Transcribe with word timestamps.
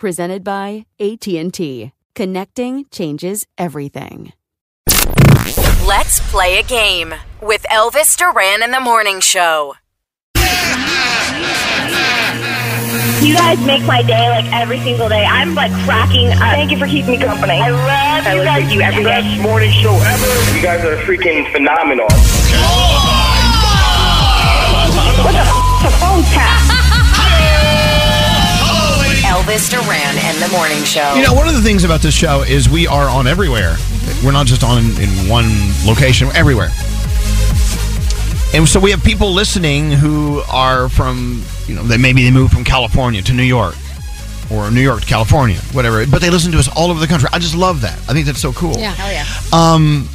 Presented 0.00 0.42
by 0.42 0.86
AT&T. 0.98 1.92
Connecting 2.14 2.86
changes 2.90 3.46
everything. 3.58 4.32
Let's 5.86 6.20
play 6.30 6.58
a 6.58 6.62
game 6.62 7.12
with 7.42 7.66
Elvis 7.70 8.16
Duran 8.16 8.62
in 8.62 8.70
the 8.70 8.80
Morning 8.80 9.20
Show. 9.20 9.74
You 13.20 13.34
guys 13.34 13.60
make 13.66 13.82
my 13.84 14.02
day 14.02 14.30
like 14.30 14.50
every 14.54 14.80
single 14.80 15.10
day. 15.10 15.26
I'm 15.26 15.54
like 15.54 15.70
cracking 15.84 16.28
up. 16.28 16.38
Thank 16.38 16.70
you 16.70 16.78
for 16.78 16.86
keeping 16.86 17.10
me 17.10 17.18
company. 17.18 17.60
I 17.60 17.68
love 17.68 18.26
I 18.26 18.34
you 18.36 18.44
guys. 18.44 18.72
you 18.72 18.80
every 18.80 19.04
day. 19.04 19.20
Best 19.20 19.42
morning 19.42 19.70
show 19.70 19.92
ever. 19.92 20.56
You 20.56 20.62
guys 20.62 20.82
are 20.82 20.96
freaking 21.04 21.52
phenomenal. 21.52 22.06
What 25.20 25.32
the 25.32 25.59
Elvis 29.40 29.70
Duran 29.70 30.18
and 30.18 30.36
the 30.42 30.48
Morning 30.54 30.84
Show. 30.84 31.14
You 31.14 31.22
know, 31.22 31.32
one 31.32 31.48
of 31.48 31.54
the 31.54 31.62
things 31.62 31.82
about 31.82 32.00
this 32.00 32.14
show 32.14 32.42
is 32.42 32.68
we 32.68 32.86
are 32.86 33.08
on 33.08 33.26
everywhere. 33.26 33.76
We're 34.22 34.32
not 34.32 34.46
just 34.46 34.62
on 34.62 34.84
in, 34.84 34.90
in 35.00 35.28
one 35.30 35.46
location, 35.86 36.28
everywhere. 36.34 36.68
And 38.52 38.68
so 38.68 38.78
we 38.78 38.90
have 38.90 39.02
people 39.02 39.32
listening 39.32 39.92
who 39.92 40.42
are 40.52 40.90
from, 40.90 41.42
you 41.66 41.74
know, 41.74 41.82
they 41.84 41.96
maybe 41.96 42.22
they 42.22 42.30
moved 42.30 42.52
from 42.52 42.64
California 42.64 43.22
to 43.22 43.32
New 43.32 43.42
York 43.42 43.76
or 44.52 44.70
New 44.70 44.82
York 44.82 45.00
to 45.00 45.06
California, 45.06 45.56
whatever. 45.72 46.06
But 46.06 46.20
they 46.20 46.28
listen 46.28 46.52
to 46.52 46.58
us 46.58 46.68
all 46.76 46.90
over 46.90 47.00
the 47.00 47.06
country. 47.06 47.30
I 47.32 47.38
just 47.38 47.56
love 47.56 47.80
that. 47.80 47.96
I 48.10 48.12
think 48.12 48.26
that's 48.26 48.40
so 48.42 48.52
cool. 48.52 48.76
Yeah. 48.76 48.92
Hell 48.92 49.10
yeah. 49.10 49.24
Um, 49.58 50.06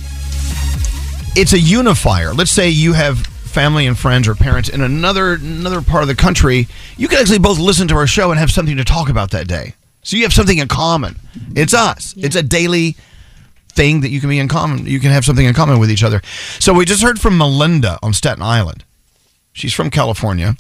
it's 1.35 1.53
a 1.53 1.59
unifier. 1.59 2.31
Let's 2.31 2.52
say 2.52 2.69
you 2.69 2.94
have 2.94 3.28
family 3.55 3.88
and 3.88 3.97
friends 3.97 4.27
or 4.27 4.35
parents 4.35 4.67
in 4.67 4.81
another 4.81 5.35
another 5.35 5.81
part 5.81 6.03
of 6.03 6.09
the 6.09 6.16
country. 6.16 6.67
You 6.97 7.07
can 7.07 7.19
actually 7.19 7.39
both 7.39 7.57
listen 7.57 7.88
to 7.88 7.95
our 7.95 8.05
show 8.05 8.29
and 8.29 8.38
have 8.38 8.51
something 8.51 8.75
to 8.75 8.83
talk 8.83 9.07
about 9.07 9.31
that 9.31 9.47
day. 9.47 9.73
So 10.03 10.17
you 10.17 10.23
have 10.23 10.33
something 10.33 10.57
in 10.57 10.67
common. 10.67 11.16
It's 11.55 11.73
us. 11.73 12.13
It's 12.17 12.35
a 12.35 12.43
daily 12.43 12.97
thing 13.69 14.01
that 14.01 14.09
you 14.09 14.19
can 14.19 14.29
be 14.29 14.39
in 14.39 14.49
common. 14.49 14.85
You 14.85 14.99
can 14.99 15.11
have 15.11 15.23
something 15.23 15.45
in 15.45 15.53
common 15.53 15.79
with 15.79 15.89
each 15.89 16.03
other. 16.03 16.21
So 16.59 16.73
we 16.73 16.83
just 16.83 17.01
heard 17.01 17.19
from 17.19 17.38
Melinda 17.38 17.97
on 18.03 18.11
Staten 18.11 18.43
Island. 18.43 18.83
She's 19.53 19.73
from 19.73 19.89
California. 19.89 20.57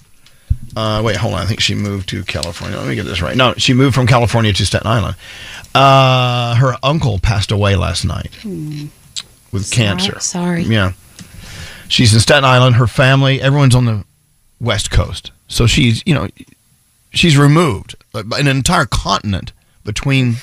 Uh, 0.73 1.01
wait, 1.03 1.17
hold 1.17 1.33
on. 1.33 1.41
I 1.41 1.45
think 1.45 1.59
she 1.59 1.75
moved 1.75 2.07
to 2.09 2.23
California. 2.23 2.77
Let 2.77 2.87
me 2.87 2.95
get 2.95 3.03
this 3.03 3.21
right. 3.21 3.35
No, 3.35 3.53
she 3.57 3.73
moved 3.73 3.93
from 3.93 4.07
California 4.07 4.53
to 4.53 4.65
Staten 4.65 4.87
Island. 4.87 5.17
Uh, 5.75 6.55
her 6.55 6.75
uncle 6.81 7.19
passed 7.19 7.51
away 7.51 7.75
last 7.75 8.05
night 8.05 8.31
with 9.51 9.69
cancer. 9.69 10.17
sorry. 10.21 10.63
Yeah. 10.63 10.93
She's 11.87 12.13
in 12.13 12.19
Staten 12.19 12.45
Island. 12.45 12.75
Her 12.75 12.87
family, 12.87 13.41
everyone's 13.41 13.75
on 13.75 13.85
the 13.85 14.03
West 14.59 14.91
Coast. 14.91 15.31
So 15.47 15.67
she's, 15.67 16.01
you 16.05 16.13
know, 16.15 16.27
she's 17.11 17.37
removed 17.37 17.95
an 18.13 18.47
entire 18.47 18.85
continent 18.85 19.51
between 19.83 20.35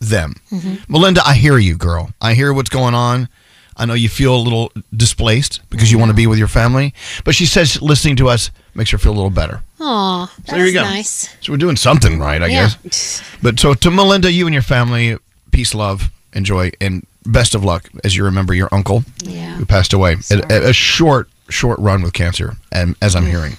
them. 0.00 0.34
Mm-hmm. 0.50 0.90
Melinda, 0.92 1.20
I 1.26 1.34
hear 1.34 1.58
you, 1.58 1.76
girl. 1.76 2.10
I 2.20 2.34
hear 2.34 2.52
what's 2.52 2.70
going 2.70 2.94
on. 2.94 3.28
I 3.76 3.84
know 3.86 3.94
you 3.94 4.08
feel 4.08 4.34
a 4.34 4.38
little 4.38 4.72
displaced 4.96 5.60
because 5.70 5.92
you 5.92 5.98
want 5.98 6.10
to 6.10 6.14
be 6.16 6.26
with 6.26 6.38
your 6.38 6.48
family. 6.48 6.94
But 7.24 7.34
she 7.36 7.46
says 7.46 7.80
listening 7.80 8.16
to 8.16 8.28
us 8.28 8.50
makes 8.74 8.90
her 8.90 8.98
feel 8.98 9.12
a 9.12 9.14
little 9.14 9.30
better. 9.30 9.62
Aw, 9.80 10.26
So 10.46 10.56
there 10.56 10.66
you 10.66 10.72
go. 10.72 10.82
nice. 10.82 11.28
So 11.40 11.52
we're 11.52 11.58
doing 11.58 11.76
something 11.76 12.18
right, 12.18 12.42
I 12.42 12.46
Yeah. 12.46 12.70
guess. 12.84 13.22
But 13.42 13.60
so 13.60 13.74
to 13.74 13.90
Melinda, 13.90 14.32
you 14.32 14.46
and 14.46 14.54
your 14.54 14.62
family, 14.64 15.16
peace, 15.52 15.74
love, 15.74 16.10
enjoy, 16.32 16.72
and 16.80 17.06
best 17.28 17.54
of 17.54 17.64
luck 17.64 17.88
as 18.04 18.16
you 18.16 18.24
remember 18.24 18.54
your 18.54 18.68
uncle 18.72 19.04
Yeah. 19.22 19.54
who 19.56 19.64
passed 19.64 19.92
away. 19.92 20.16
A, 20.50 20.72
short, 20.72 21.28
short 21.48 21.78
run 21.78 22.02
with 22.02 22.12
cancer, 22.14 22.56
and 22.72 22.96
as 23.02 23.14
I'm 23.14 23.26
hearing. 23.26 23.56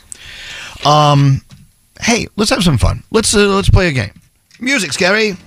Um, 0.86 1.42
hey, 2.02 2.28
let's 2.36 2.50
have 2.52 2.64
some 2.64 2.78
fun. 2.78 3.04
Let's 3.12 3.34
uh, 3.36 3.48
let's 3.48 3.70
play 3.70 3.88
a 3.88 3.92
game. 3.92 4.12
Music, 4.60 4.92
Scary. 4.94 5.38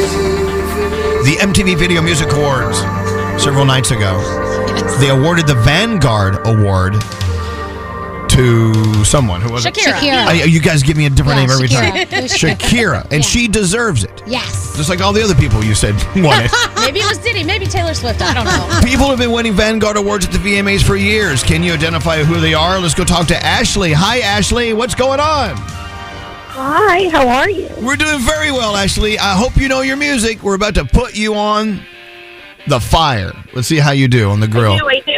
The 0.00 1.36
MTV 1.40 1.76
Video 1.78 2.00
Music 2.00 2.32
Awards 2.32 2.78
several 3.42 3.64
nights 3.66 3.90
ago. 3.90 4.18
They 4.98 5.10
awarded 5.10 5.46
the 5.46 5.54
Vanguard 5.56 6.38
Award 6.46 6.94
to 8.40 9.04
someone. 9.04 9.42
Who 9.42 9.52
was 9.52 9.66
it? 9.66 9.74
Shakira. 9.74 9.92
Shakira. 9.98 10.26
I- 10.26 10.44
you 10.44 10.60
guys 10.60 10.82
give 10.82 10.96
me 10.96 11.04
a 11.04 11.10
different 11.10 11.40
Yeah, 11.40 11.46
name 11.46 11.50
every 11.50 11.68
Shakira. 11.68 12.08
time. 12.08 12.24
Shakira, 12.58 13.02
and 13.04 13.22
Yeah. 13.22 13.30
she 13.30 13.48
deserves 13.48 14.02
it, 14.04 14.22
Yes. 14.26 14.74
just 14.76 14.88
like 14.88 15.02
all 15.02 15.12
the 15.12 15.22
other 15.22 15.34
people 15.34 15.62
you 15.62 15.74
said 15.74 15.94
won 16.16 16.44
it. 16.44 16.50
Maybe 16.76 17.00
it 17.00 17.06
was 17.08 17.18
Diddy. 17.18 17.44
Maybe 17.44 17.66
Taylor 17.66 17.92
Swift. 17.92 18.22
I 18.22 18.32
don't 18.32 18.46
know. 18.46 18.80
People 18.82 19.08
have 19.10 19.18
been 19.18 19.30
winning 19.32 19.52
Vanguard 19.52 19.98
Awards 19.98 20.24
at 20.26 20.32
the 20.32 20.38
VMAs 20.38 20.82
for 20.82 20.96
years. 20.96 21.42
Can 21.42 21.62
you 21.62 21.74
identify 21.74 22.22
who 22.24 22.40
they 22.40 22.54
are? 22.54 22.78
Let's 22.80 22.94
go 22.94 23.04
talk 23.04 23.26
to 23.28 23.44
Ashley. 23.44 23.92
Hi, 23.92 24.20
Ashley. 24.20 24.72
What's 24.72 24.94
going 24.94 25.20
on? 25.20 25.54
Hi, 25.58 27.08
how 27.10 27.28
are 27.28 27.50
you? 27.50 27.68
We're 27.82 27.96
doing 27.96 28.20
very 28.20 28.50
well, 28.52 28.74
Ashley. 28.74 29.18
I 29.18 29.34
hope 29.34 29.56
you 29.56 29.68
know 29.68 29.82
your 29.82 29.96
music. 29.96 30.42
We're 30.42 30.54
about 30.54 30.74
to 30.76 30.84
put 30.86 31.14
you 31.14 31.34
on 31.34 31.80
the 32.66 32.80
fire. 32.80 33.32
Let's 33.54 33.68
see 33.68 33.78
how 33.78 33.92
you 33.92 34.08
do 34.08 34.30
on 34.30 34.40
the 34.40 34.48
grill. 34.48 34.72
I 34.72 34.78
do, 34.78 34.88
I 34.88 35.00
do. 35.00 35.09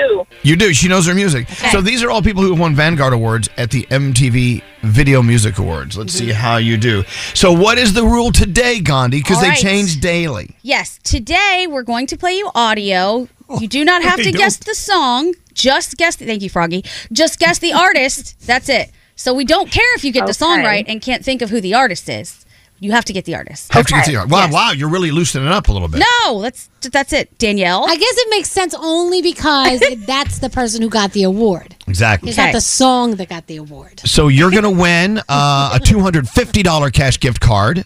You 0.42 0.56
do. 0.56 0.72
She 0.72 0.88
knows 0.88 1.06
her 1.06 1.14
music. 1.14 1.48
So 1.48 1.80
these 1.80 2.02
are 2.02 2.10
all 2.10 2.22
people 2.22 2.42
who 2.42 2.50
have 2.50 2.60
won 2.60 2.74
Vanguard 2.74 3.12
Awards 3.12 3.48
at 3.56 3.70
the 3.70 3.82
MTV 3.84 4.62
Video 4.82 5.22
Music 5.22 5.58
Awards. 5.58 5.96
Let's 5.96 6.12
see 6.12 6.26
mm-hmm. 6.26 6.36
how 6.36 6.56
you 6.56 6.76
do. 6.76 7.04
So, 7.34 7.52
what 7.52 7.78
is 7.78 7.92
the 7.92 8.02
rule 8.02 8.32
today, 8.32 8.80
Gandhi? 8.80 9.20
Because 9.20 9.40
they 9.40 9.50
right. 9.50 9.58
change 9.58 10.00
daily. 10.00 10.56
Yes, 10.62 10.98
today 11.04 11.66
we're 11.70 11.84
going 11.84 12.08
to 12.08 12.16
play 12.16 12.32
you 12.32 12.50
audio. 12.54 13.28
You 13.60 13.68
do 13.68 13.84
not 13.84 14.02
have 14.08 14.16
they 14.16 14.24
to 14.24 14.32
guess 14.32 14.56
the 14.56 14.74
song. 14.74 15.34
Just 15.54 15.96
guess. 15.96 16.16
The, 16.16 16.26
thank 16.26 16.42
you, 16.42 16.50
Froggy. 16.50 16.84
Just 17.12 17.38
guess 17.38 17.58
the 17.58 17.72
artist. 17.72 18.40
That's 18.46 18.68
it. 18.68 18.90
So 19.14 19.32
we 19.34 19.44
don't 19.44 19.70
care 19.70 19.94
if 19.94 20.04
you 20.04 20.10
get 20.10 20.26
the 20.26 20.34
song 20.34 20.64
right 20.64 20.84
and 20.88 21.00
can't 21.00 21.24
think 21.24 21.42
of 21.42 21.50
who 21.50 21.60
the 21.60 21.74
artist 21.74 22.08
is. 22.08 22.41
You 22.82 22.90
have 22.90 23.04
to 23.04 23.12
get 23.12 23.26
the 23.26 23.36
artist. 23.36 23.72
Have 23.72 23.86
to 23.86 23.94
get 23.94 24.06
the 24.06 24.16
artist. 24.16 24.32
wow, 24.32 24.50
wow, 24.50 24.70
you're 24.72 24.88
really 24.88 25.12
loosening 25.12 25.46
it 25.46 25.52
up 25.52 25.68
a 25.68 25.72
little 25.72 25.86
bit. 25.86 26.02
No, 26.24 26.42
that's 26.42 26.68
that's 26.90 27.12
it. 27.12 27.38
Danielle. 27.38 27.84
I 27.88 27.94
guess 27.96 28.14
it 28.16 28.30
makes 28.30 28.50
sense 28.50 28.74
only 28.74 29.22
because 29.22 29.80
that's 29.98 30.40
the 30.40 30.50
person 30.50 30.82
who 30.82 30.88
got 30.88 31.12
the 31.12 31.22
award. 31.22 31.76
Exactly. 31.86 32.30
It's 32.30 32.38
not 32.38 32.52
the 32.52 32.60
song 32.60 33.14
that 33.16 33.28
got 33.28 33.46
the 33.46 33.58
award. 33.58 34.00
So 34.00 34.26
you're 34.26 34.50
going 34.50 34.64
to 34.64 34.70
win 34.70 35.18
uh, 35.28 35.74
a 35.74 35.78
$250 35.78 36.92
cash 36.92 37.20
gift 37.20 37.40
card. 37.40 37.84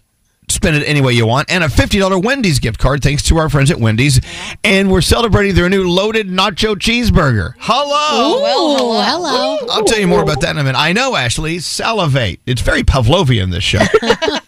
Spend 0.49 0.77
it 0.77 0.85
any 0.85 1.01
way 1.01 1.13
you 1.13 1.27
want, 1.27 1.51
and 1.51 1.65
a 1.65 1.67
$50 1.67 2.23
Wendy's 2.23 2.61
gift 2.61 2.79
card 2.79 3.03
thanks 3.03 3.25
to 3.25 3.37
our 3.37 3.49
friends 3.49 3.69
at 3.73 3.81
Wendy's. 3.81 4.21
And 4.63 4.93
we're 4.93 5.01
celebrating 5.01 5.57
their 5.57 5.69
new 5.69 5.91
loaded 5.91 6.29
nacho 6.29 6.77
cheeseburger. 6.77 7.55
Hello. 7.59 8.37
Ooh, 8.39 9.03
hello. 9.03 9.59
I'll 9.69 9.85
tell 9.85 9.99
you 9.99 10.07
more 10.07 10.23
about 10.23 10.41
that 10.43 10.53
in 10.53 10.59
a 10.59 10.63
minute. 10.63 10.79
I 10.79 10.93
know, 10.93 11.17
Ashley. 11.17 11.59
Salivate. 11.59 12.39
It's 12.47 12.63
very 12.63 12.85
Pavlovian, 12.85 13.51
this 13.51 13.65
show. 13.65 13.81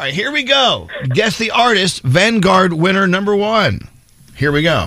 All 0.00 0.06
right, 0.06 0.14
here 0.14 0.32
we 0.32 0.44
go. 0.44 0.88
Guess 1.10 1.36
the 1.36 1.50
artist, 1.50 2.00
Vanguard 2.04 2.72
winner 2.72 3.06
number 3.06 3.36
one. 3.36 3.86
Here 4.34 4.50
we 4.50 4.62
go. 4.62 4.86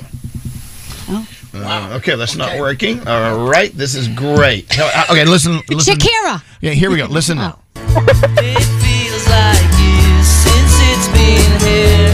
Uh, 1.54 1.90
okay, 1.98 2.16
that's 2.16 2.36
not 2.36 2.60
working. 2.60 3.08
All 3.08 3.48
right, 3.48 3.72
this 3.78 3.94
is 3.94 4.08
great. 4.08 4.76
No, 4.76 4.88
uh, 4.92 5.04
Okay, 5.12 5.24
listen. 5.24 5.62
listen. 5.70 5.98
Shakira. 5.98 6.42
Yeah, 6.62 6.72
here 6.72 6.90
we 6.90 6.98
go. 6.98 7.06
Listen 7.06 7.38
now. 7.38 7.60
feels 7.76 9.28
like 9.30 9.62
years 9.78 10.26
since 10.26 10.80
it's 10.82 11.08
been 11.10 11.60
here. 11.62 12.10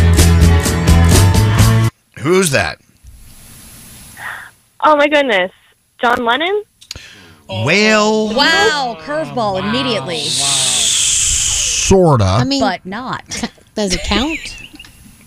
Who's 2.22 2.52
that? 2.52 2.82
Oh 4.84 4.98
my 4.98 5.08
goodness. 5.08 5.54
John 6.02 6.26
Lennon? 6.26 6.64
Well, 7.48 8.36
Wow, 8.36 8.98
curveball 9.00 9.60
immediately. 9.70 10.26
Sorta. 11.90 12.26
I 12.26 12.44
mean, 12.44 12.62
but 12.62 12.86
not. 12.86 13.26
Does 13.76 13.94
it 13.94 14.02
count? 14.04 14.58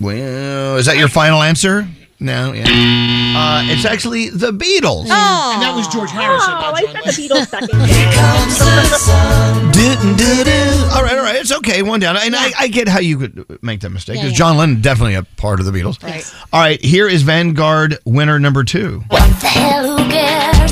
well, 0.01 0.77
is 0.77 0.87
that 0.87 0.97
your 0.97 1.09
final 1.09 1.43
answer? 1.43 1.87
No. 2.21 2.53
Yeah. 2.53 2.65
Uh, 2.69 3.63
it's 3.65 3.85
actually 3.85 4.29
the 4.31 4.53
Beatles. 4.53 5.07
Oh, 5.11 5.51
And 5.55 5.63
that 5.63 5.75
was 5.75 5.89
George 5.89 6.11
Harrison. 6.11 6.53
Oh, 6.55 6.73
I 6.73 6.83
John 6.83 6.93
said 6.93 7.03
the 7.03 7.11
Beatles 7.21 7.47
second. 7.49 7.69
Do-do-do. 9.73 10.95
All 10.95 11.03
right, 11.03 11.17
all 11.19 11.25
right. 11.25 11.35
It's 11.37 11.51
okay. 11.51 11.83
One 11.83 11.99
down. 11.99 12.17
And 12.17 12.37
I, 12.37 12.53
I 12.59 12.69
get 12.69 12.87
how 12.87 13.01
you 13.01 13.19
could 13.19 13.45
make 13.63 13.81
that 13.81 13.91
mistake 13.91 14.17
because 14.19 14.31
yeah. 14.31 14.37
John 14.39 14.57
Lennon 14.57 14.81
definitely 14.81 15.17
a 15.17 15.25
part 15.25 15.59
of 15.59 15.67
the 15.67 15.73
Beatles. 15.73 16.01
Right. 16.03 16.25
All 16.53 16.61
right. 16.61 16.81
Here 16.81 17.09
is 17.09 17.23
Vanguard 17.23 17.99
winner 18.05 18.39
number 18.39 18.63
two. 18.63 19.03
The 19.11 19.17
hell 19.49 19.97
who 19.97 20.09
cares? 20.09 20.71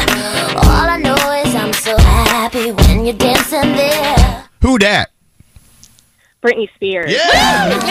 All 0.54 0.88
I 0.88 0.98
know 1.02 1.16
is 1.44 1.52
I'm 1.56 1.72
so 1.72 1.96
happy 1.98 2.70
when 2.70 3.04
you're 3.04 3.14
dancing 3.14 3.72
there. 3.72 4.44
Who 4.62 4.78
dat? 4.78 5.10
Britney 6.42 6.72
Spears. 6.74 7.12
Yeah. 7.12 7.74
You 7.74 7.82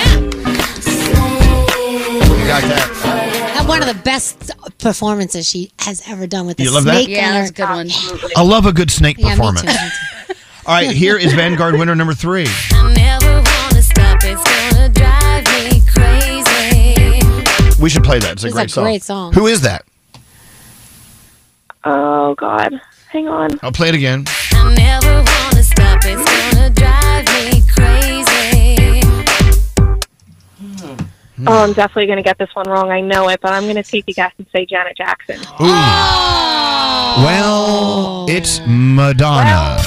got 2.48 2.64
that. 2.64 3.52
Had 3.56 3.68
one 3.68 3.82
of 3.82 3.88
the 3.88 4.02
best 4.04 4.52
performances 4.80 5.48
she 5.48 5.72
has 5.80 6.02
ever 6.08 6.26
done 6.26 6.48
with 6.48 6.58
the 6.58 6.64
You 6.64 6.72
love 6.72 6.84
that? 6.86 7.04
snake 7.04 7.10
Yeah, 7.16 7.28
on 7.28 7.34
that's 7.36 7.50
a 7.52 7.54
good 7.54 7.70
one. 7.70 8.32
I 8.36 8.42
love 8.42 8.66
a 8.66 8.74
good 8.74 8.90
snake 8.90 9.18
Yeah, 9.20 9.26
me 9.26 9.32
performance. 9.36 9.62
too, 9.62 9.68
me 9.68 9.74
too. 10.28 10.34
All 10.66 10.74
right. 10.76 10.92
Here 10.92 11.18
is 11.18 11.34
Vanguard 11.34 11.76
winner 11.78 11.96
number 11.96 12.14
three. 12.14 12.48
I 12.72 12.94
never 12.96 13.34
wanna 13.36 13.82
stop, 13.84 14.20
it's 14.24 14.44
gonna 14.44 14.90
drive 14.90 15.46
me 15.46 15.82
crazy. 15.94 17.82
We 17.82 17.90
should 17.90 18.04
play 18.04 18.20
that. 18.20 18.34
It's 18.34 18.44
a 18.44 18.48
It's 18.48 18.56
great 18.56 18.66
a 18.66 18.70
song. 18.74 18.84
great 18.84 19.04
song. 19.04 19.34
Who 19.34 19.46
is 19.48 19.62
that? 19.62 19.86
Oh 21.86 22.34
God. 22.36 22.82
Hang 23.10 23.28
on. 23.28 23.50
I'll 23.64 23.72
play 23.72 23.90
it 23.90 23.96
again. 23.96 24.26
I 24.54 24.74
never 24.76 25.14
wanna 25.16 25.64
stop, 25.64 26.00
it's 26.04 26.54
gonna 26.54 26.70
drive 26.72 27.26
me 27.28 27.62
crazy. 27.74 28.09
Hmm. 31.40 31.48
Oh, 31.48 31.64
I'm 31.64 31.72
definitely 31.72 32.08
gonna 32.08 32.22
get 32.22 32.38
this 32.38 32.50
one 32.54 32.68
wrong. 32.68 32.92
I 32.92 33.00
know 33.00 33.30
it, 33.30 33.40
but 33.40 33.54
I'm 33.54 33.66
gonna 33.66 33.82
take 33.82 34.04
a 34.10 34.12
guess 34.14 34.34
and 34.38 34.46
say 34.54 34.66
Janet 34.66 34.98
Jackson. 34.98 35.38
Oh. 35.58 37.24
Well, 37.26 38.26
it's 38.30 38.60
Madonna. 38.68 39.78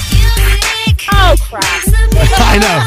Oh 1.11 1.35
crap. 1.49 1.63
I 2.41 2.57
know. 2.59 2.79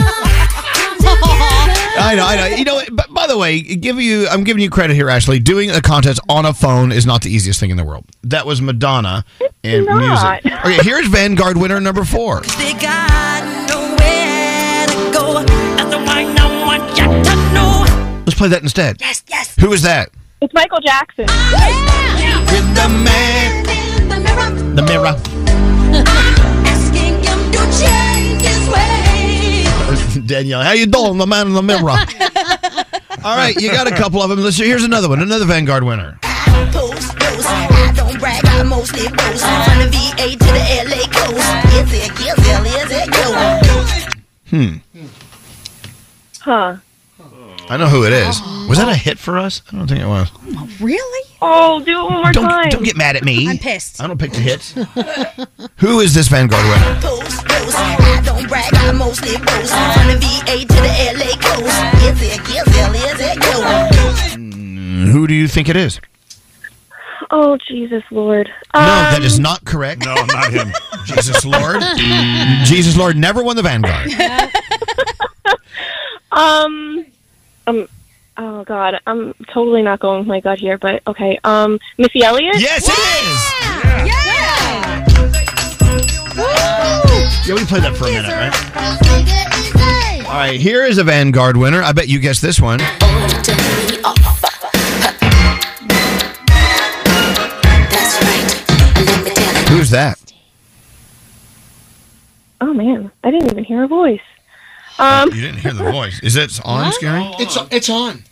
I 1.98 2.14
know, 2.16 2.26
I 2.26 2.36
know. 2.36 2.56
You 2.56 2.64
know, 2.64 2.80
but 2.92 3.12
by 3.14 3.26
the 3.28 3.38
way, 3.38 3.60
give 3.60 4.00
you, 4.00 4.26
I'm 4.28 4.42
giving 4.44 4.62
you 4.62 4.68
credit 4.70 4.94
here, 4.94 5.08
Ashley. 5.08 5.38
Doing 5.38 5.70
a 5.70 5.80
contest 5.80 6.18
on 6.28 6.44
a 6.44 6.52
phone 6.52 6.90
is 6.92 7.06
not 7.06 7.22
the 7.22 7.30
easiest 7.30 7.60
thing 7.60 7.70
in 7.70 7.76
the 7.76 7.84
world. 7.84 8.04
That 8.24 8.46
was 8.46 8.60
Madonna 8.60 9.24
and 9.62 9.86
not. 9.86 10.42
music. 10.44 10.52
Okay, 10.66 10.78
here's 10.82 11.06
Vanguard 11.06 11.56
winner 11.56 11.80
number 11.80 12.04
four. 12.04 12.40
They 12.58 12.72
got 12.74 13.44
nowhere 13.68 14.86
to 14.88 15.12
go. 15.12 15.55
Let's 18.36 18.42
play 18.42 18.48
that 18.50 18.62
instead. 18.62 19.00
Yes, 19.00 19.22
yes. 19.28 19.56
Who 19.56 19.72
is 19.72 19.80
that? 19.80 20.10
It's 20.42 20.52
Michael 20.52 20.80
Jackson. 20.80 21.24
With 21.24 22.68
the 22.76 22.86
man, 22.86 23.64
the 24.76 24.82
mirror. 24.82 25.16
Asking 26.68 27.14
him 27.24 27.50
to 27.52 27.64
change 27.80 28.42
his 28.44 28.68
ways. 28.68 30.26
Danielle, 30.26 30.62
how 30.62 30.72
you 30.72 30.84
doing, 30.84 31.16
the 31.16 31.26
man 31.26 31.46
in 31.46 31.54
the 31.54 31.62
mirror? 31.62 31.88
All 33.24 33.38
right, 33.38 33.56
you 33.56 33.70
got 33.70 33.90
a 33.90 33.96
couple 33.96 34.20
of 34.20 34.28
them. 34.28 34.40
Let's 34.40 34.58
here's 34.58 34.84
another 34.84 35.08
one, 35.08 35.22
another 35.22 35.46
Vanguard 35.46 35.84
winner. 35.84 36.18
Post, 36.72 37.18
post. 37.18 37.46
I 37.48 37.90
don't 37.96 38.20
brag, 38.20 38.44
I 38.44 38.62
mostly 38.64 39.08
boast. 39.08 39.46
From 39.64 39.78
the 39.78 39.88
VA 39.88 40.36
to 40.36 40.50
the 40.52 40.64
LA 40.84 41.08
coast. 41.08 41.40
Is 41.72 41.90
it, 41.90 42.12
is 42.20 42.36
it, 42.36 42.66
is 42.66 42.90
it, 42.92 43.08
go? 43.10 43.32
Hmm. 44.50 44.76
Huh. 46.40 46.76
I 47.68 47.76
know 47.76 47.86
who 47.88 48.04
it 48.06 48.12
is. 48.12 48.40
Was 48.68 48.78
that 48.78 48.88
a 48.88 48.94
hit 48.94 49.18
for 49.18 49.38
us? 49.38 49.62
I 49.72 49.76
don't 49.76 49.88
think 49.88 50.00
it 50.00 50.06
was. 50.06 50.30
Really? 50.80 51.30
Oh, 51.42 51.80
do 51.84 52.00
it 52.00 52.04
one 52.04 52.12
more 52.22 52.32
Don't, 52.32 52.44
time. 52.44 52.68
don't 52.70 52.84
get 52.84 52.96
mad 52.96 53.16
at 53.16 53.24
me. 53.24 53.48
I'm 53.48 53.58
pissed. 53.58 54.00
I 54.00 54.06
don't 54.06 54.18
pick 54.18 54.32
the 54.32 54.38
hits. 54.38 54.72
Who 55.78 56.00
is 56.00 56.14
this 56.14 56.28
Vanguard 56.28 56.64
winner? 56.64 57.00
Post, 57.00 57.44
post. 57.46 57.76
I 57.76 58.22
don't 58.24 58.48
brag, 58.48 58.72
I 58.74 58.92
mostly 58.92 59.36
boast. 59.38 59.72
From 59.72 60.06
the 60.08 60.18
VA 60.20 60.60
to 60.60 60.66
the 60.66 60.92
LA 61.18 61.36
coast. 61.42 61.78
Is 62.04 62.22
it, 62.22 62.40
is 62.48 62.64
it, 62.66 62.94
is 62.96 63.20
it, 63.20 63.40
go? 63.40 65.10
Who 65.12 65.26
do 65.26 65.34
you 65.34 65.48
think 65.48 65.68
it 65.68 65.76
is? 65.76 66.00
Oh 67.30 67.58
Jesus 67.68 68.04
Lord. 68.12 68.48
no, 68.72 68.80
Um, 68.80 68.86
that 68.86 69.22
is 69.22 69.40
not 69.40 69.64
correct. 69.64 70.04
No, 70.04 70.14
not 70.14 70.52
him. 70.52 70.72
Jesus 71.04 71.44
Lord. 71.44 71.82
Jesus 72.64 72.96
Lord 72.96 73.16
never 73.16 73.42
won 73.42 73.56
the 73.56 73.62
Vanguard. 73.62 74.10
Um. 76.32 76.85
Um. 77.66 77.88
Oh 78.38 78.64
God, 78.64 79.00
I'm 79.06 79.32
totally 79.52 79.80
not 79.82 79.98
going 79.98 80.18
with 80.18 80.28
my 80.28 80.40
gut 80.40 80.58
here, 80.58 80.76
but 80.76 81.02
okay. 81.06 81.38
Um, 81.42 81.78
Missy 81.96 82.22
Elliott. 82.22 82.60
Yes, 82.60 82.86
it 82.86 82.92
is. 82.92 83.52
Yeah, 84.06 85.06
Yeah, 87.46 87.54
we 87.54 87.64
played 87.64 87.82
that 87.84 87.96
for 87.96 88.08
a 88.08 88.12
minute, 88.12 88.30
right? 88.30 90.26
All 90.26 90.32
right, 90.32 90.60
here 90.60 90.84
is 90.84 90.98
a 90.98 91.04
Vanguard 91.04 91.56
winner. 91.56 91.82
I 91.82 91.92
bet 91.92 92.08
you 92.08 92.18
guessed 92.18 92.42
this 92.42 92.60
one. 92.60 92.80
Who's 99.68 99.90
that? 99.90 100.32
Oh 102.60 102.74
man, 102.74 103.10
I 103.22 103.30
didn't 103.30 103.50
even 103.50 103.64
hear 103.64 103.84
a 103.84 103.88
voice. 103.88 104.20
Um. 104.98 105.30
You 105.32 105.42
didn't 105.42 105.58
hear 105.58 105.74
the 105.74 105.90
voice. 105.90 106.20
Is 106.20 106.36
it 106.36 106.58
on, 106.64 106.92
Scary? 106.92 107.22
It's 107.38 107.56
on. 107.56 107.68
it's 107.70 107.90
on. 107.90 108.22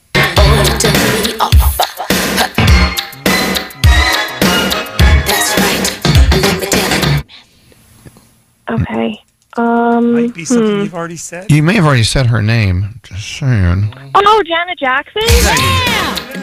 Okay. 8.71 9.21
Um. 9.56 10.14
Might 10.14 10.35
be 10.35 10.44
something 10.47 10.71
hmm. 10.71 10.80
you've 10.80 10.94
already 10.94 11.18
said. 11.18 11.50
You 11.50 11.62
may 11.62 11.75
have 11.75 11.85
already 11.85 12.02
said 12.02 12.26
her 12.26 12.40
name. 12.40 13.00
Just 13.02 13.38
saying. 13.38 13.92
Oh, 14.14 14.42
Janet 14.47 14.78
Jackson. 14.78 15.23
Yeah. 15.23 16.35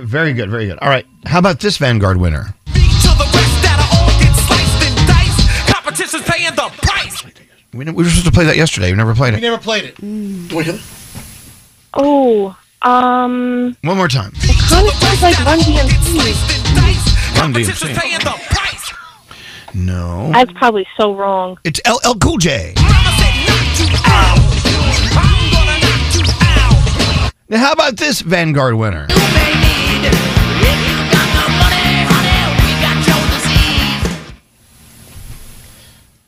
Very 0.00 0.32
good, 0.32 0.50
very 0.50 0.66
good. 0.66 0.78
All 0.80 0.88
right, 0.88 1.06
how 1.24 1.38
about 1.38 1.60
this 1.60 1.76
Vanguard 1.76 2.18
winner? 2.18 2.54
We, 7.84 7.92
we 7.92 8.02
were 8.04 8.08
supposed 8.08 8.26
to 8.26 8.32
play 8.32 8.44
that 8.44 8.56
yesterday. 8.56 8.90
We 8.90 8.96
never 8.96 9.14
played 9.14 9.34
it. 9.34 9.36
We 9.36 9.42
never 9.42 9.62
played 9.62 9.84
it. 9.84 9.96
Do 9.96 10.56
we 10.56 10.64
hear 10.64 10.74
it? 10.74 10.82
Oh. 11.94 12.56
Um. 12.82 13.76
One 13.82 13.96
more 13.96 14.08
time. 14.08 14.32
It 14.36 14.56
kind 14.68 14.86
of 14.86 14.94
sounds 14.94 15.22
like 15.22 15.38
Run 15.44 15.58
DMC. 15.60 17.38
Run 17.38 17.54
DMC. 17.54 17.94
No. 19.74 20.30
That's 20.32 20.52
probably 20.52 20.86
so 20.96 21.14
wrong. 21.14 21.58
It's 21.64 21.80
LL 21.86 22.14
Cool 22.18 22.38
J. 22.38 22.74
Now, 27.46 27.58
how 27.58 27.72
about 27.72 27.96
this 27.98 28.20
Vanguard 28.20 28.74
winner? 28.74 29.06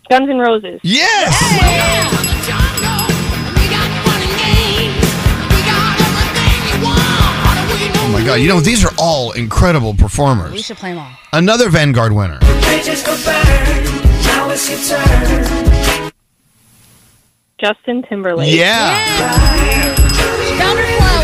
Guns 0.08 0.28
N' 0.28 0.38
Roses. 0.38 0.80
Yes. 0.82 1.34
Oh 7.98 8.08
my 8.12 8.24
God! 8.24 8.34
You 8.34 8.48
know 8.48 8.60
these 8.60 8.84
are 8.84 8.92
all 8.98 9.32
incredible 9.32 9.94
performers. 9.94 10.52
We 10.52 10.62
should 10.62 10.76
play 10.76 10.90
them 10.90 10.98
all. 10.98 11.10
Another 11.32 11.68
Vanguard 11.68 12.12
winner. 12.12 12.38
Justin 17.58 18.02
Timberlake. 18.02 18.54
Yeah. 18.54 18.96
She 20.46 20.54
found 20.56 20.78
her 20.78 20.86
flow. 20.86 21.22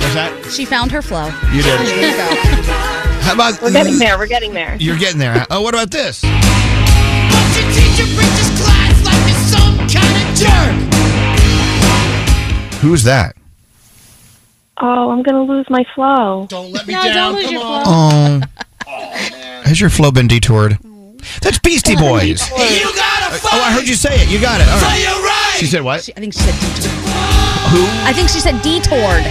What's 0.00 0.14
that? 0.14 0.50
She 0.50 0.64
found 0.64 0.90
her 0.92 1.02
flow. 1.02 1.26
You 1.52 1.62
did. 1.62 1.80
There. 1.80 2.96
How 3.22 3.34
about 3.34 3.60
We're 3.62 3.72
getting 3.72 3.98
there. 3.98 4.18
We're 4.18 4.26
getting 4.26 4.52
there. 4.54 4.76
You're 4.80 4.98
getting 4.98 5.18
there. 5.18 5.46
Oh, 5.50 5.60
what 5.62 5.74
about 5.74 5.90
this? 5.90 6.24
Who's 12.80 13.02
that? 13.04 13.36
Oh, 14.78 15.10
I'm 15.10 15.22
gonna 15.22 15.42
lose 15.42 15.66
my 15.68 15.84
flow. 15.94 16.46
Don't 16.48 16.70
let 16.70 16.86
me 16.86 16.94
no, 16.94 17.02
Don't 17.12 17.34
lose 17.34 17.50
your 17.50 17.60
flow. 17.60 17.82
Oh. 17.86 18.40
Has 19.64 19.80
your 19.80 19.90
flow 19.90 20.10
been 20.12 20.28
detoured? 20.28 20.78
That's 21.42 21.58
Beastie 21.58 21.96
Boys. 21.96 22.48
You 22.50 22.94
gotta 22.94 23.40
Oh, 23.44 23.60
I 23.60 23.72
heard 23.72 23.88
you 23.88 23.94
say 23.94 24.14
it. 24.14 24.30
You 24.30 24.40
got 24.40 24.60
it. 24.60 24.68
All 24.68 24.80
right. 24.80 25.56
She 25.56 25.66
said 25.66 25.82
what? 25.82 26.04
She- 26.04 26.12
I 26.16 26.20
think 26.20 26.32
she 26.34 26.40
said 26.40 26.54
detoured. 26.54 26.92
Who? 27.72 27.82
I 28.06 28.12
think 28.12 28.28
she 28.28 28.38
said 28.38 28.62
detoured. 28.62 29.24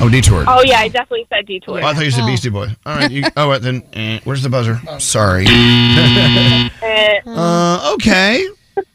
Oh, 0.00 0.08
detoured. 0.08 0.46
Oh 0.48 0.62
yeah, 0.64 0.78
I 0.78 0.88
definitely 0.88 1.26
said 1.28 1.46
detour. 1.46 1.80
Oh, 1.82 1.86
I 1.86 1.92
thought 1.92 2.04
you 2.04 2.12
said 2.12 2.24
Beastie 2.24 2.50
Boys. 2.50 2.70
All 2.86 2.94
right. 2.96 3.10
You, 3.10 3.24
oh, 3.36 3.48
what, 3.48 3.62
then 3.62 3.82
eh, 3.94 4.20
where's 4.22 4.42
the 4.42 4.48
buzzer? 4.48 4.80
Sorry. 5.00 5.44
Eh, 5.48 7.20
uh, 7.26 7.92
okay. 7.94 8.46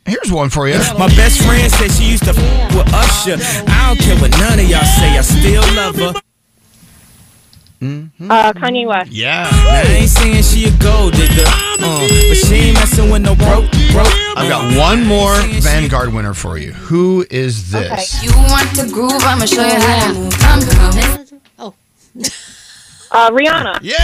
Here's 0.06 0.32
one 0.32 0.50
for 0.50 0.68
you. 0.68 0.78
My 0.98 1.08
best 1.16 1.42
friend 1.42 1.70
said 1.72 1.92
she 1.92 2.12
used 2.12 2.24
to 2.24 2.30
f- 2.32 2.76
with 2.76 2.94
Usher. 2.94 3.36
I 3.68 3.88
don't 3.88 4.00
care 4.00 4.18
what 4.20 4.32
none 4.32 4.60
of 4.60 4.70
y'all 4.70 4.84
say, 4.84 5.18
I 5.18 5.22
still 5.22 5.62
love 5.76 5.96
her. 5.98 6.14
Uh, 7.84 8.54
Kanye 8.54 8.88
West. 8.88 9.12
Yeah. 9.12 9.44
Now, 9.52 9.70
I 9.70 9.82
ain't 9.84 10.10
saying 10.10 10.44
she 10.44 10.66
a 10.66 10.72
gold 10.78 11.14
digger, 11.14 11.44
uh, 11.46 12.08
but 12.30 12.36
she 12.36 12.56
ain't 12.56 12.76
messing 12.76 13.10
with 13.12 13.22
no 13.22 13.36
broke, 13.36 13.70
broke. 13.92 14.08
I've 14.36 14.50
got 14.50 14.78
one 14.78 15.06
more 15.06 15.36
Vanguard 15.62 16.14
winner 16.14 16.34
for 16.34 16.58
you. 16.58 16.72
Who 16.74 17.26
is 17.30 17.72
this? 17.72 18.24
You 18.24 18.32
want 18.36 18.70
to 18.78 18.90
groove? 18.92 19.22
I'ma 19.24 19.46
show 19.46 19.66
you 19.66 19.80
how 19.80 20.08
to 20.08 20.14
move. 20.20 20.34
I'm 20.40 20.62
coming. 20.62 21.42
Oh. 21.60 21.74
Uh, 23.16 23.30
Rihanna. 23.30 23.78
Yeah. 23.84 23.96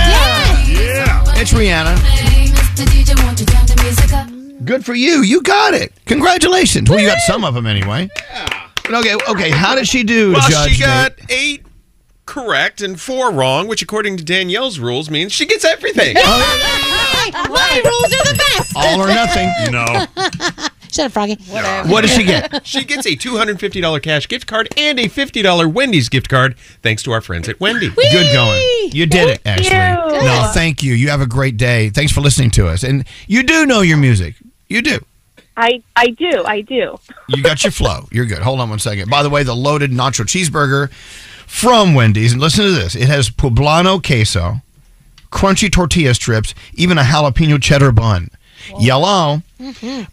Yeah. 0.67 1.23
It's 1.29 1.51
Rihanna. 1.51 1.95
Mr. 1.95 2.85
DJ, 2.85 3.25
won't 3.25 3.39
you 3.39 3.45
turn 3.47 3.65
the 3.65 3.81
music 3.81 4.13
up? 4.13 4.29
Good 4.65 4.85
for 4.85 4.93
you. 4.93 5.23
You 5.23 5.41
got 5.41 5.73
it. 5.73 5.91
Congratulations. 6.05 6.87
Well, 6.87 6.99
you 6.99 7.07
got 7.07 7.17
some 7.21 7.43
of 7.43 7.55
them 7.55 7.65
anyway. 7.65 8.07
But 8.83 8.93
Okay. 8.93 9.15
Okay. 9.27 9.49
How 9.49 9.73
did 9.73 9.87
she 9.87 10.03
do, 10.03 10.33
Well, 10.33 10.47
Judge? 10.47 10.73
she 10.73 10.83
got 10.83 11.17
Nate? 11.27 11.31
eight 11.31 11.63
correct 12.29 12.79
and 12.79 13.01
four 13.01 13.31
wrong, 13.31 13.67
which 13.67 13.81
according 13.81 14.15
to 14.15 14.23
Danielle's 14.23 14.77
rules 14.77 15.09
means 15.09 15.31
she 15.33 15.45
gets 15.47 15.65
everything. 15.65 16.15
Oh. 17.31 17.31
My 17.49 17.81
rules 17.83 18.13
are 18.13 18.33
the 18.33 18.37
best. 18.37 18.73
all 18.75 19.01
or 19.01 19.07
nothing. 19.07 19.51
no. 19.71 19.85
Shut 20.91 21.05
up, 21.05 21.11
Froggy. 21.11 21.35
Whatever. 21.47 21.87
What 21.89 22.01
does 22.01 22.11
she 22.11 22.23
get? 22.23 22.65
She 22.65 22.83
gets 22.83 23.05
a 23.05 23.15
$250 23.15 24.01
cash 24.01 24.27
gift 24.27 24.47
card 24.47 24.67
and 24.77 24.99
a 24.99 25.03
$50 25.03 25.71
Wendy's 25.71 26.09
gift 26.09 26.27
card 26.29 26.57
thanks 26.81 27.03
to 27.03 27.11
our 27.11 27.21
friends 27.21 27.47
at 27.47 27.59
Wendy. 27.59 27.89
Good 27.89 28.33
going. 28.33 28.89
You 28.91 29.05
did 29.05 29.29
it, 29.29 29.41
Ashley. 29.45 29.65
you. 29.65 30.23
No, 30.23 30.49
thank 30.53 30.81
you. 30.81 30.93
You 30.93 31.09
have 31.09 31.21
a 31.21 31.27
great 31.27 31.57
day. 31.57 31.89
Thanks 31.89 32.11
for 32.11 32.21
listening 32.21 32.49
to 32.51 32.67
us. 32.67 32.83
And 32.83 33.05
you 33.27 33.43
do 33.43 33.65
know 33.67 33.81
your 33.81 33.97
music. 33.97 34.35
You 34.67 34.81
do. 34.81 34.99
I 35.55 35.83
I 35.95 36.07
do. 36.07 36.43
I 36.45 36.61
do. 36.61 36.97
You 37.27 37.43
got 37.43 37.63
your 37.63 37.71
flow. 37.71 38.07
You're 38.11 38.25
good. 38.25 38.39
Hold 38.39 38.59
on 38.59 38.69
one 38.69 38.79
second. 38.79 39.09
By 39.09 39.23
the 39.23 39.29
way, 39.29 39.43
the 39.43 39.55
loaded 39.55 39.91
nacho 39.91 40.25
cheeseburger 40.25 40.89
from 41.49 41.95
Wendy's, 41.95 42.31
and 42.31 42.39
listen 42.41 42.63
to 42.63 42.71
this 42.71 42.95
it 42.95 43.07
has 43.07 43.29
poblano 43.31 44.01
queso, 44.01 44.61
crunchy 45.31 45.69
tortilla 45.71 46.13
strips, 46.13 46.53
even 46.75 46.97
a 46.97 47.01
jalapeno 47.01 47.61
cheddar 47.61 47.91
bun. 47.91 48.29
Yellow. 48.79 49.41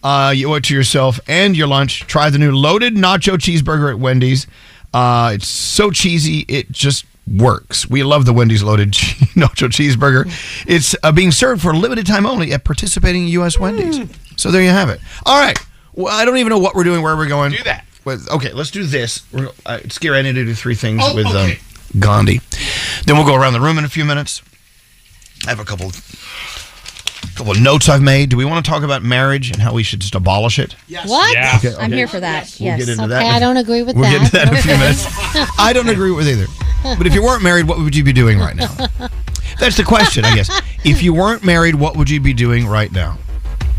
Uh, 0.02 0.33
you 0.35 0.50
owe 0.50 0.55
it 0.55 0.64
to 0.64 0.75
yourself 0.75 1.21
and 1.28 1.57
your 1.57 1.66
lunch. 1.66 2.00
Try 2.07 2.31
the 2.31 2.38
new 2.38 2.52
loaded 2.52 2.95
nacho 2.95 3.37
cheeseburger 3.37 3.90
at 3.90 3.99
Wendy's. 3.99 4.47
Uh, 4.95 5.33
it's 5.35 5.47
so 5.49 5.90
cheesy, 5.90 6.40
it 6.49 6.71
just 6.71 7.05
works. 7.37 7.90
We 7.90 8.02
love 8.02 8.25
the 8.25 8.33
Wendy's 8.33 8.62
loaded 8.62 8.93
che- 8.93 9.26
nacho 9.35 9.69
cheeseburger. 9.69 10.25
It's 10.66 10.97
uh, 11.02 11.12
being 11.12 11.33
served 11.33 11.61
for 11.61 11.73
a 11.73 11.76
limited 11.76 12.07
time 12.07 12.25
only 12.25 12.52
at 12.52 12.64
participating 12.64 13.26
U.S. 13.28 13.59
Wendy's. 13.59 14.00
So 14.37 14.50
there 14.50 14.62
you 14.62 14.71
have 14.71 14.88
it. 14.88 15.00
All 15.26 15.38
right. 15.38 15.59
Well, 15.93 16.12
I 16.14 16.25
don't 16.25 16.38
even 16.38 16.50
know 16.50 16.59
what 16.59 16.75
we're 16.75 16.85
doing, 16.85 17.02
where 17.02 17.16
we're 17.16 17.28
going. 17.28 17.52
Do 17.52 17.62
that. 17.64 17.85
With, 18.07 18.31
okay, 18.31 18.53
let's 18.53 18.71
do 18.71 18.85
this. 18.85 19.25
We're, 19.33 19.49
uh, 19.67 19.81
it's 19.83 19.97
scary. 19.97 20.19
I 20.19 20.23
need 20.23 20.35
to 20.37 20.45
do 20.45 20.55
three 20.55 20.77
things 20.77 21.03
Oh, 21.05 21.13
with 21.17 21.27
okay. 21.27 21.53
um, 21.55 22.01
Gandhi. 22.01 22.41
Then 23.05 23.17
we'll 23.17 23.27
go 23.27 23.35
around 23.35 23.53
the 23.55 23.61
room 23.61 23.79
in 23.79 23.85
a 23.85 23.89
few 23.89 24.05
minutes. 24.05 24.43
I 25.45 25.51
have 25.51 25.59
a 25.59 25.65
couple 25.65 25.91
couple 27.35 27.53
of 27.53 27.61
notes 27.61 27.89
I've 27.89 28.01
made. 28.03 28.31
Do 28.31 28.37
we 28.37 28.45
want 28.45 28.65
to 28.65 28.71
talk 28.71 28.85
about 28.85 29.03
marriage 29.03 29.51
and 29.51 29.61
how 29.61 29.75
we 29.75 29.83
should 29.83 30.01
just 30.01 30.15
abolish 30.15 30.59
it? 30.61 30.75
What? 31.05 31.37
Okay, 31.57 31.75
I'm 31.79 31.91
here 31.91 32.07
for 32.07 32.21
that. 32.21 32.55
We'll 32.61 32.69
yes. 32.69 32.79
get 32.79 32.89
into 32.91 33.03
Okay, 33.03 33.09
that. 33.11 33.23
in 33.23 33.33
a- 33.33 33.37
I 33.37 33.41
don't 33.41 33.57
agree 33.57 33.83
with 33.83 33.97
we'll 33.97 34.05
that. 34.05 34.13
get 34.13 34.21
into 34.23 34.33
that 34.33 34.49
in 34.49 34.55
a 34.55 34.63
few 34.63 34.79
minutes. 34.79 35.05
I 35.59 35.73
don't 35.75 35.89
agree 35.89 36.13
with 36.13 36.29
either. 36.29 36.47
But 36.97 37.07
if 37.09 37.13
you 37.15 37.23
weren't 37.25 37.43
married, 37.43 37.67
what 37.67 37.79
would 37.79 37.97
you 37.97 38.05
be 38.05 38.13
doing 38.13 38.39
right 38.39 38.55
now? 38.55 38.69
That's 39.59 39.77
the 39.77 39.83
question, 39.85 40.25
I 40.25 40.35
guess. 40.37 40.49
If 40.85 41.03
you 41.03 41.13
weren't 41.13 41.43
married, 41.45 41.75
what 41.75 41.97
would 41.97 42.09
you 42.09 42.21
be 42.21 42.33
doing 42.33 42.67
right 42.69 42.93
now? 42.93 43.19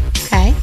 Okay. 0.10 0.54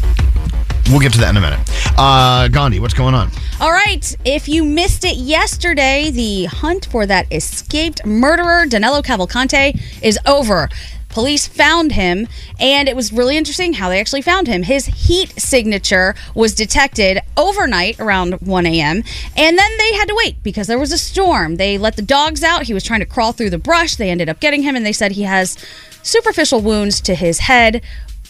We'll 0.90 1.00
get 1.00 1.14
to 1.14 1.18
that 1.20 1.30
in 1.30 1.38
a 1.38 1.40
minute. 1.40 1.60
Uh, 1.96 2.48
Gandhi, 2.48 2.80
what's 2.80 2.94
going 2.94 3.14
on? 3.14 3.30
All 3.60 3.70
right. 3.70 4.16
If 4.24 4.48
you 4.48 4.64
missed 4.64 5.04
it 5.04 5.16
yesterday, 5.16 6.10
the 6.10 6.46
hunt 6.46 6.86
for 6.90 7.06
that 7.06 7.32
escaped 7.32 8.04
murderer, 8.04 8.66
Danilo 8.66 9.00
Cavalcante, 9.00 9.80
is 10.02 10.18
over. 10.26 10.68
Police 11.08 11.46
found 11.46 11.92
him, 11.92 12.26
and 12.58 12.88
it 12.88 12.96
was 12.96 13.12
really 13.12 13.36
interesting 13.36 13.74
how 13.74 13.88
they 13.88 14.00
actually 14.00 14.22
found 14.22 14.48
him. 14.48 14.64
His 14.64 14.86
heat 14.86 15.40
signature 15.40 16.16
was 16.34 16.56
detected 16.56 17.20
overnight 17.36 18.00
around 18.00 18.40
1 18.40 18.66
a.m., 18.66 19.04
and 19.36 19.56
then 19.56 19.70
they 19.78 19.94
had 19.94 20.08
to 20.08 20.14
wait 20.16 20.42
because 20.42 20.66
there 20.66 20.78
was 20.78 20.90
a 20.90 20.98
storm. 20.98 21.54
They 21.54 21.78
let 21.78 21.94
the 21.94 22.02
dogs 22.02 22.42
out. 22.42 22.64
He 22.64 22.74
was 22.74 22.82
trying 22.82 22.98
to 22.98 23.06
crawl 23.06 23.30
through 23.30 23.50
the 23.50 23.58
brush. 23.58 23.94
They 23.94 24.10
ended 24.10 24.28
up 24.28 24.40
getting 24.40 24.64
him, 24.64 24.74
and 24.74 24.84
they 24.84 24.92
said 24.92 25.12
he 25.12 25.22
has 25.22 25.56
superficial 26.02 26.60
wounds 26.60 27.00
to 27.02 27.14
his 27.14 27.38
head. 27.38 27.80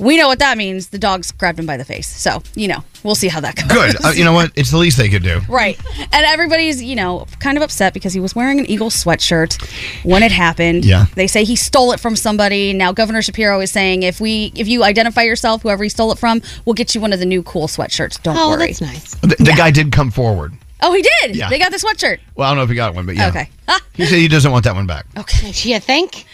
We 0.01 0.17
know 0.17 0.27
what 0.27 0.41
that 0.41 0.59
means. 0.59 0.89
The 0.89 0.99
dogs 0.99 1.31
grabbed 1.33 1.59
him 1.59 1.67
by 1.67 1.77
the 1.77 1.85
face. 1.85 2.09
So, 2.09 2.43
you 2.57 2.67
know, 2.69 2.83
we'll 3.05 3.15
see 3.15 3.29
how 3.29 3.41
that 3.41 3.55
goes. 3.57 3.67
Good. 3.69 4.05
Uh, 4.05 4.09
you 4.11 4.25
know 4.25 4.33
what? 4.33 4.51
It's 4.57 4.71
the 4.73 4.77
least 4.79 4.99
they 4.99 5.09
could 5.09 5.23
do. 5.23 5.41
Right. 5.49 5.79
And 6.13 6.27
everybody's, 6.27 6.83
you 6.83 6.97
know, 6.97 7.27
kind 7.39 7.57
of 7.57 7.63
upset 7.63 7.95
because 7.95 8.13
he 8.13 8.19
was 8.21 8.35
wearing 8.35 8.59
an 8.59 8.67
Eagle 8.67 8.91
sweatshirt 8.91 9.57
when 10.05 10.23
it 10.23 10.33
happened. 10.33 10.85
Yeah. 10.85 11.07
They 11.15 11.27
say 11.29 11.45
he 11.45 11.55
stole 11.57 11.93
it 11.93 12.01
from 12.01 12.17
somebody. 12.17 12.73
Now 12.73 12.93
Governor 12.93 13.23
Shapiro 13.23 13.61
is 13.61 13.71
saying 13.71 14.03
if 14.03 14.21
we 14.21 14.53
if 14.57 14.67
you 14.67 14.83
identify 14.83 15.23
yourself, 15.23 15.63
whoever 15.63 15.85
he 15.85 15.89
stole 15.89 16.11
it 16.13 16.19
from, 16.19 16.43
we'll 16.65 16.75
get 16.75 16.95
you 16.95 17.01
one 17.01 17.13
of 17.13 17.21
the 17.21 17.27
new 17.27 17.43
cool 17.45 17.69
sweatshirts. 17.69 18.21
Don't 18.23 18.37
Oh, 18.37 18.51
worry. 18.51 18.67
that's 18.67 18.81
nice. 18.81 19.15
The, 19.17 19.37
the 19.39 19.55
guy 19.57 19.71
did 19.71 19.93
come 19.93 20.11
forward. 20.11 20.55
Oh, 20.83 20.93
he 20.93 21.03
did. 21.23 21.37
Yeah. 21.37 21.49
They 21.49 21.59
got 21.59 21.71
the 21.71 21.79
sweatshirt. 21.79 22.19
Well, 22.35 22.47
I 22.47 22.51
don't 22.51 22.59
know 22.59 22.65
if 22.65 22.69
he 22.69 22.75
got 22.75 22.95
one, 22.95 23.07
but 23.07 23.15
yeah. 23.17 23.29
Okay. 23.29 23.49
He 23.95 24.07
said 24.07 24.19
he 24.19 24.27
doesn't 24.27 24.51
want 24.51 24.65
that 24.65 24.75
one 24.75 24.89
back. 24.89 25.07
Okay. 25.17 25.53
Do 25.53 25.71
you 25.71 25.79
think? 25.79 26.27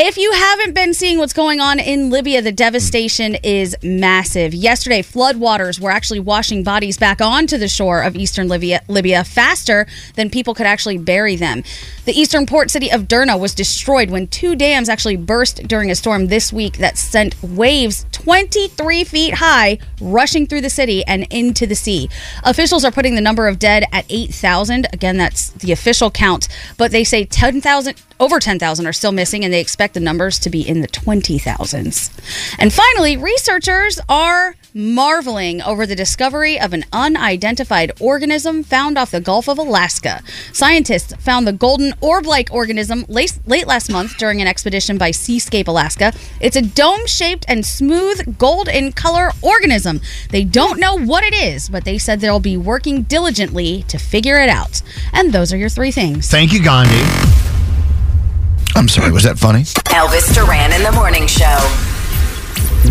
If 0.00 0.16
you 0.16 0.30
haven't 0.30 0.74
been 0.74 0.94
seeing 0.94 1.18
what's 1.18 1.32
going 1.32 1.58
on 1.58 1.80
in 1.80 2.08
Libya, 2.08 2.40
the 2.40 2.52
devastation 2.52 3.34
is 3.42 3.74
massive. 3.82 4.54
Yesterday, 4.54 5.02
floodwaters 5.02 5.80
were 5.80 5.90
actually 5.90 6.20
washing 6.20 6.62
bodies 6.62 6.96
back 6.96 7.20
onto 7.20 7.58
the 7.58 7.66
shore 7.66 8.02
of 8.02 8.14
eastern 8.14 8.46
Libya, 8.46 8.80
Libya 8.86 9.24
faster 9.24 9.88
than 10.14 10.30
people 10.30 10.54
could 10.54 10.66
actually 10.66 10.98
bury 10.98 11.34
them. 11.34 11.64
The 12.04 12.12
eastern 12.12 12.46
port 12.46 12.70
city 12.70 12.92
of 12.92 13.08
Derna 13.08 13.36
was 13.36 13.56
destroyed 13.56 14.08
when 14.08 14.28
two 14.28 14.54
dams 14.54 14.88
actually 14.88 15.16
burst 15.16 15.66
during 15.66 15.90
a 15.90 15.96
storm 15.96 16.28
this 16.28 16.52
week 16.52 16.78
that 16.78 16.96
sent 16.96 17.34
waves 17.42 18.06
23 18.12 19.02
feet 19.02 19.34
high 19.34 19.78
rushing 20.00 20.46
through 20.46 20.60
the 20.60 20.70
city 20.70 21.04
and 21.06 21.26
into 21.30 21.66
the 21.66 21.74
sea. 21.74 22.08
Officials 22.44 22.84
are 22.84 22.92
putting 22.92 23.16
the 23.16 23.20
number 23.20 23.48
of 23.48 23.58
dead 23.58 23.82
at 23.90 24.06
8,000. 24.08 24.86
Again, 24.92 25.16
that's 25.16 25.50
the 25.50 25.72
official 25.72 26.12
count, 26.12 26.46
but 26.76 26.92
they 26.92 27.02
say 27.02 27.24
10,000 27.24 27.96
over 28.20 28.38
10,000 28.38 28.86
are 28.86 28.92
still 28.92 29.12
missing 29.12 29.44
and 29.44 29.52
they 29.52 29.60
expect 29.60 29.94
the 29.94 30.00
numbers 30.00 30.38
to 30.40 30.50
be 30.50 30.66
in 30.66 30.80
the 30.80 30.88
20,000s. 30.88 32.10
And 32.58 32.72
finally, 32.72 33.16
researchers 33.16 34.00
are 34.08 34.54
marveling 34.74 35.62
over 35.62 35.86
the 35.86 35.96
discovery 35.96 36.60
of 36.60 36.72
an 36.72 36.84
unidentified 36.92 37.90
organism 38.00 38.62
found 38.62 38.98
off 38.98 39.10
the 39.10 39.20
Gulf 39.20 39.48
of 39.48 39.58
Alaska. 39.58 40.22
Scientists 40.52 41.14
found 41.14 41.46
the 41.46 41.52
golden 41.52 41.94
orb 42.00 42.26
like 42.26 42.52
organism 42.52 43.04
late, 43.08 43.38
late 43.46 43.66
last 43.66 43.90
month 43.90 44.16
during 44.18 44.40
an 44.40 44.46
expedition 44.46 44.98
by 44.98 45.10
Seascape 45.10 45.68
Alaska. 45.68 46.12
It's 46.40 46.56
a 46.56 46.62
dome 46.62 47.06
shaped 47.06 47.44
and 47.48 47.64
smooth 47.64 48.38
gold 48.38 48.68
in 48.68 48.92
color 48.92 49.30
organism. 49.42 50.00
They 50.30 50.44
don't 50.44 50.78
know 50.78 50.98
what 50.98 51.24
it 51.24 51.34
is, 51.34 51.68
but 51.68 51.84
they 51.84 51.98
said 51.98 52.20
they'll 52.20 52.40
be 52.40 52.56
working 52.56 53.02
diligently 53.02 53.84
to 53.88 53.98
figure 53.98 54.38
it 54.40 54.48
out. 54.48 54.82
And 55.12 55.32
those 55.32 55.52
are 55.52 55.56
your 55.56 55.68
three 55.68 55.90
things. 55.90 56.30
Thank 56.30 56.52
you, 56.52 56.62
Gandhi. 56.62 57.47
I'm 58.78 58.86
sorry, 58.86 59.10
was 59.10 59.24
that 59.24 59.36
funny? 59.36 59.62
Elvis 59.90 60.32
Duran 60.32 60.72
in 60.72 60.84
the 60.84 60.92
Morning 60.92 61.26
Show. 61.26 61.58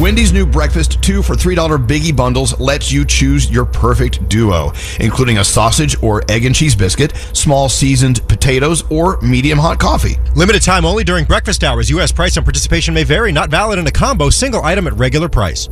Wendy's 0.02 0.34
new 0.34 0.46
breakfast 0.46 1.02
two 1.02 1.24
for 1.24 1.34
$3 1.34 1.56
biggie 1.88 2.14
bundles 2.14 2.60
lets 2.60 2.92
you 2.92 3.06
choose 3.06 3.50
your 3.50 3.64
perfect 3.64 4.28
duo, 4.28 4.74
including 5.00 5.38
a 5.38 5.46
sausage 5.46 5.96
or 6.04 6.30
egg 6.30 6.44
and 6.44 6.54
cheese 6.54 6.76
biscuit, 6.76 7.16
small 7.32 7.70
seasoned 7.70 8.28
potatoes, 8.28 8.84
or 8.92 9.18
medium 9.22 9.58
hot 9.58 9.80
coffee. 9.80 10.18
Limited 10.36 10.62
time 10.62 10.84
only 10.84 11.06
during 11.06 11.24
breakfast 11.24 11.64
hours. 11.64 11.90
U.S. 11.92 12.12
price 12.12 12.36
and 12.36 12.46
participation 12.46 12.94
may 12.94 13.06
vary. 13.06 13.32
Not 13.32 13.50
valid 13.50 13.80
in 13.80 13.88
a 13.88 13.92
combo 13.92 14.30
single 14.30 14.64
item 14.64 14.88
at 14.88 14.94
regular 14.94 15.30
price. 15.30 15.70